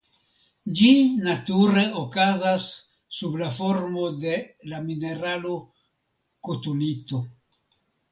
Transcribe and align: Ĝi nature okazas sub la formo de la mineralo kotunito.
Ĝi 0.77 0.87
nature 1.25 1.83
okazas 2.03 2.69
sub 3.17 3.35
la 3.41 3.49
formo 3.57 4.07
de 4.23 4.33
la 4.71 4.79
mineralo 4.87 5.53
kotunito. 6.49 7.21